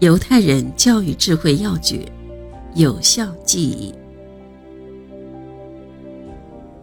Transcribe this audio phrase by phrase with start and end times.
[0.00, 2.00] 犹太人教育智慧要诀：
[2.74, 3.94] 有效记忆。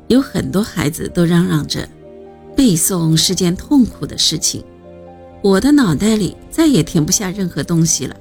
[0.08, 1.88] 有很多孩子都嚷嚷着，
[2.56, 4.64] 背诵是件痛苦的事情，
[5.44, 8.16] 我的脑袋里再也填不下任何东西了。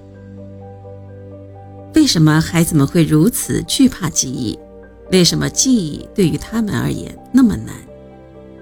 [1.95, 4.59] 为什么孩子们会如此惧怕记忆？
[5.13, 7.75] 为什么记忆对于他们而言那么难？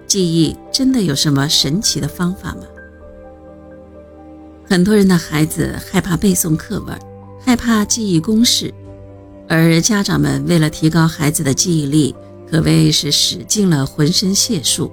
[0.06, 2.62] 记忆真的有什么神奇的方法吗？
[4.68, 6.94] 很多人的孩子害怕背诵课文，
[7.40, 8.72] 害怕记忆公式，
[9.48, 12.14] 而家长们为了提高孩子的记忆力，
[12.50, 14.92] 可谓是使尽了浑身解数，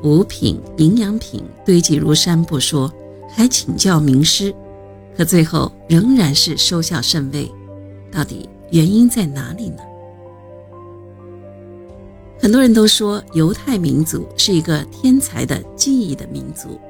[0.00, 2.90] 补品、营养品堆积如山不说，
[3.28, 4.54] 还请教名师，
[5.14, 7.52] 可最后仍然是收效甚微。
[8.10, 9.82] 到底原因在哪里呢？
[12.40, 16.80] 很多人都说犹太民族是一个天才的记忆的民族，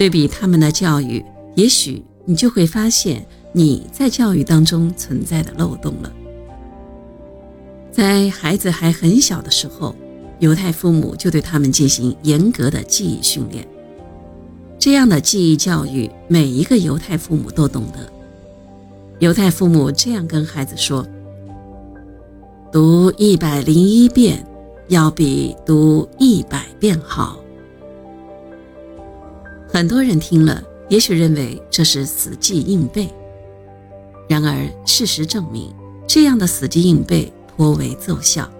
[0.00, 1.22] 对比他们的教育，
[1.56, 3.22] 也许你就会发现
[3.52, 6.10] 你在教育当中存在的漏洞了。
[7.92, 9.94] 在孩子还很小的时候，
[10.38, 13.62] 犹太父母就对他们进行严格的记忆训练。
[14.78, 18.10] 这样的记忆教育，每一个犹太父母都懂得。
[19.18, 21.06] 犹太父母这样跟孩子说
[22.72, 24.42] ：“读一百零一遍。”
[24.88, 27.38] 要比读一百遍好。
[29.72, 33.08] 很多人听了，也许认为这是死记硬背。
[34.28, 35.72] 然而，事实证明，
[36.08, 38.50] 这样的死记硬背颇为奏效。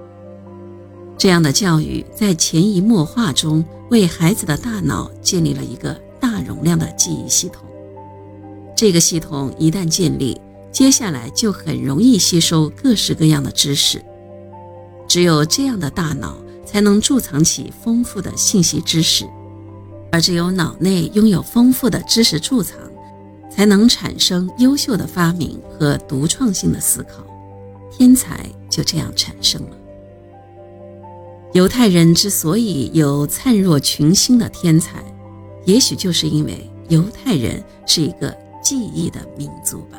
[1.19, 7.65] 这样的教育在潜移默化中，为孩子的大脑建立了一个大容量的记忆系统。
[8.77, 14.01] 这个系统一旦建立，接下来就很容易吸收各式各样的知识。
[15.09, 19.29] 只有这样的大脑才能贮藏起丰富的信息知识，
[20.13, 22.77] 而只有脑内拥有丰富的知识贮藏，
[23.49, 27.25] 才能产生优秀的发明和独创性的思考，
[27.91, 29.77] 天才就这样产生了。
[31.53, 35.03] 犹太人之所以有灿若群星的天才，
[35.65, 39.99] 也许就是因为犹太人是一个记忆的民族吧。